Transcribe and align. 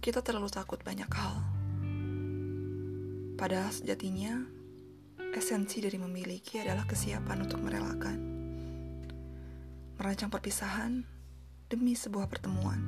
Kita 0.00 0.24
terlalu 0.24 0.48
takut 0.48 0.80
banyak 0.80 1.12
hal. 1.12 1.44
Padahal 3.36 3.68
sejatinya, 3.68 4.32
esensi 5.36 5.84
dari 5.84 6.00
memiliki 6.00 6.56
adalah 6.56 6.88
kesiapan 6.88 7.44
untuk 7.44 7.60
merelakan. 7.60 8.18
Merancang 10.00 10.32
perpisahan 10.32 11.04
demi 11.68 11.92
sebuah 11.92 12.32
pertemuan. 12.32 12.80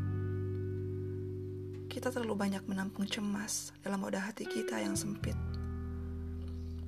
Kita 1.92 2.08
terlalu 2.08 2.48
banyak 2.48 2.64
menampung 2.64 3.04
cemas 3.04 3.76
dalam 3.84 4.00
wadah 4.00 4.32
hati 4.32 4.48
kita 4.48 4.80
yang 4.80 4.96
sempit. 4.96 5.36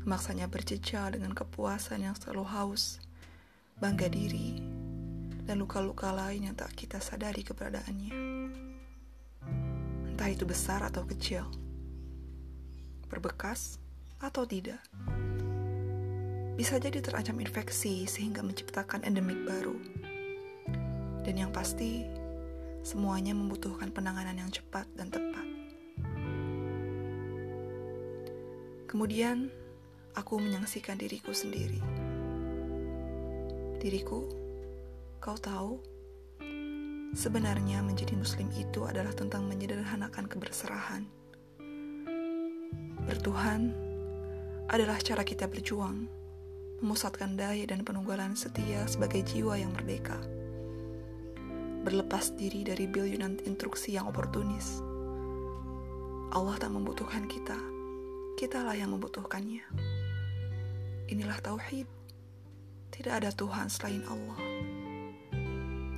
Maksanya 0.09 0.49
berjejal 0.49 1.21
dengan 1.21 1.37
kepuasan 1.37 2.01
yang 2.01 2.17
selalu 2.17 2.49
haus, 2.49 2.97
bangga 3.77 4.09
diri, 4.09 4.57
dan 5.45 5.61
luka-luka 5.61 6.17
lain 6.17 6.49
yang 6.49 6.57
tak 6.57 6.73
kita 6.73 6.97
sadari 6.97 7.45
keberadaannya 7.45 8.34
entah 10.25 10.41
itu 10.41 10.49
besar 10.49 10.81
atau 10.81 11.05
kecil, 11.05 11.45
berbekas 13.13 13.77
atau 14.17 14.49
tidak. 14.49 14.81
Bisa 16.57 16.81
jadi 16.81 17.05
terancam 17.05 17.37
infeksi 17.45 18.09
sehingga 18.09 18.41
menciptakan 18.41 19.05
endemik 19.05 19.45
baru. 19.45 19.77
Dan 21.29 21.37
yang 21.37 21.53
pasti, 21.53 22.09
semuanya 22.81 23.37
membutuhkan 23.37 23.93
penanganan 23.93 24.41
yang 24.41 24.49
cepat 24.49 24.89
dan 24.97 25.13
tepat. 25.13 25.45
Kemudian, 28.89 29.53
aku 30.17 30.41
menyaksikan 30.41 30.97
diriku 30.97 31.37
sendiri. 31.37 31.85
Diriku, 33.77 34.25
kau 35.21 35.37
tahu, 35.37 35.85
Sebenarnya 37.15 37.79
menjadi 37.79 38.19
muslim 38.19 38.51
itu 38.59 38.91
adalah 38.91 39.15
tentang 39.15 39.47
menyederhanakan 39.47 40.27
keberserahan. 40.27 41.07
Bertuhan 43.07 43.71
adalah 44.67 44.99
cara 44.99 45.23
kita 45.23 45.47
berjuang, 45.47 46.11
memusatkan 46.83 47.39
daya 47.39 47.63
dan 47.71 47.87
penunggalan 47.87 48.35
setia 48.35 48.83
sebagai 48.91 49.23
jiwa 49.23 49.55
yang 49.55 49.71
merdeka. 49.71 50.19
Berlepas 51.87 52.35
diri 52.35 52.67
dari 52.67 52.91
bilionan 52.91 53.39
instruksi 53.47 53.95
yang 53.95 54.11
oportunis. 54.11 54.83
Allah 56.35 56.59
tak 56.59 56.75
membutuhkan 56.75 57.31
kita, 57.31 57.55
kitalah 58.35 58.75
yang 58.75 58.91
membutuhkannya. 58.91 59.63
Inilah 61.15 61.39
tauhid. 61.39 61.87
Tidak 62.91 63.15
ada 63.23 63.31
Tuhan 63.31 63.71
selain 63.71 64.03
Allah. 64.11 64.74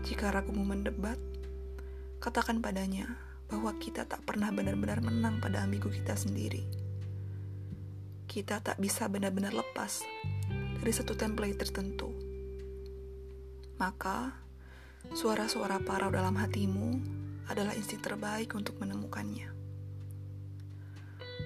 Jika 0.06 0.30
ragumu 0.30 0.62
mendebat, 0.62 1.18
katakan 2.22 2.62
padanya 2.62 3.10
bahwa 3.50 3.74
kita 3.74 4.06
tak 4.06 4.22
pernah 4.22 4.54
benar-benar 4.54 5.02
menang 5.02 5.42
pada 5.42 5.66
ambigu 5.66 5.90
kita 5.90 6.14
sendiri. 6.14 6.62
Kita 8.30 8.62
tak 8.62 8.78
bisa 8.78 9.10
benar-benar 9.10 9.50
lepas 9.50 10.06
dari 10.78 10.92
satu 10.94 11.18
template 11.18 11.58
tertentu. 11.58 12.14
Maka, 13.82 14.30
suara-suara 15.10 15.82
parau 15.82 16.14
dalam 16.14 16.38
hatimu 16.38 17.02
adalah 17.50 17.74
insting 17.74 17.98
terbaik 17.98 18.54
untuk 18.54 18.78
menemukannya. 18.78 19.50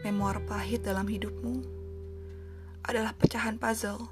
Memoir 0.05 0.45
pahit 0.45 0.85
dalam 0.85 1.09
hidupmu 1.09 1.65
adalah 2.85 3.17
pecahan 3.17 3.57
puzzle 3.57 4.05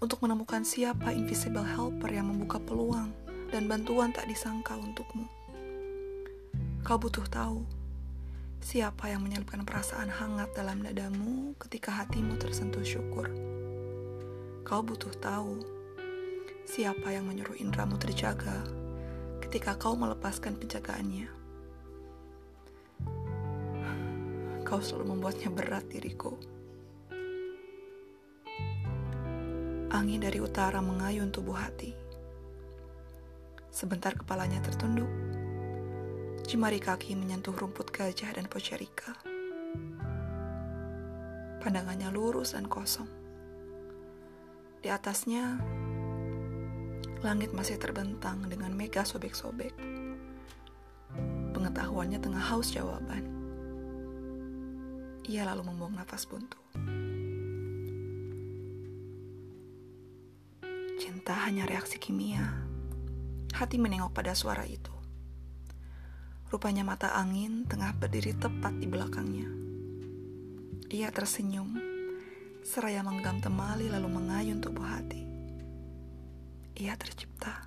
untuk 0.00 0.24
menemukan 0.24 0.64
siapa 0.64 1.12
invisible 1.12 1.68
helper 1.68 2.08
yang 2.08 2.32
membuka 2.32 2.56
peluang 2.56 3.25
dan 3.50 3.70
bantuan 3.70 4.10
tak 4.10 4.26
disangka 4.26 4.74
untukmu. 4.74 5.26
Kau 6.82 6.98
butuh 6.98 7.26
tahu 7.26 7.66
siapa 8.62 9.10
yang 9.10 9.22
menyelipkan 9.22 9.62
perasaan 9.62 10.10
hangat 10.10 10.50
dalam 10.54 10.82
dadamu 10.82 11.54
ketika 11.58 11.90
hatimu 11.94 12.38
tersentuh 12.38 12.82
syukur. 12.82 13.30
Kau 14.66 14.82
butuh 14.82 15.14
tahu 15.22 15.62
siapa 16.66 17.14
yang 17.14 17.30
menyuruh 17.30 17.54
indramu 17.62 17.94
terjaga 17.98 18.66
ketika 19.42 19.78
kau 19.78 19.94
melepaskan 19.94 20.58
penjagaannya. 20.58 21.30
Kau 24.66 24.82
selalu 24.82 25.14
membuatnya 25.14 25.50
berat 25.54 25.86
diriku. 25.86 26.34
Angin 29.94 30.18
dari 30.18 30.42
utara 30.42 30.82
mengayun 30.82 31.30
tubuh 31.30 31.54
hati 31.54 32.05
Sebentar 33.76 34.16
kepalanya 34.16 34.64
tertunduk. 34.64 35.04
Jemari 36.48 36.80
kaki 36.80 37.12
menyentuh 37.12 37.52
rumput 37.52 37.92
gajah 37.92 38.32
dan 38.32 38.48
pocerika. 38.48 39.12
Pandangannya 41.60 42.08
lurus 42.08 42.56
dan 42.56 42.72
kosong. 42.72 43.04
Di 44.80 44.88
atasnya, 44.88 45.60
langit 47.20 47.52
masih 47.52 47.76
terbentang 47.76 48.48
dengan 48.48 48.72
mega 48.72 49.04
sobek-sobek. 49.04 49.76
Pengetahuannya 51.52 52.16
tengah 52.16 52.44
haus 52.48 52.72
jawaban. 52.72 53.28
Ia 55.28 55.44
lalu 55.52 55.68
membuang 55.68 56.00
nafas 56.00 56.24
buntu. 56.24 56.56
Cinta 60.96 61.36
hanya 61.44 61.68
reaksi 61.68 62.00
kimia 62.00 62.65
Hati 63.56 63.80
menengok 63.80 64.12
pada 64.12 64.36
suara 64.36 64.68
itu. 64.68 64.92
Rupanya 66.52 66.84
mata 66.84 67.16
angin 67.16 67.64
tengah 67.64 67.96
berdiri 67.96 68.36
tepat 68.36 68.76
di 68.76 68.84
belakangnya. 68.84 69.48
Ia 70.92 71.08
tersenyum, 71.08 71.72
seraya 72.60 73.00
menggenggam 73.00 73.40
temali 73.40 73.88
lalu 73.88 74.12
mengayun 74.12 74.60
tubuh 74.60 74.84
hati. 74.84 75.24
Ia 76.76 77.00
tercipta. 77.00 77.64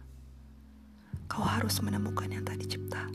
Kau 1.26 1.42
harus 1.42 1.82
menemukan 1.82 2.30
yang 2.30 2.46
tadi 2.46 2.70
cipta. 2.70 3.10